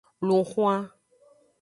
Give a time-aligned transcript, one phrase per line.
[0.27, 0.81] Lun hwan.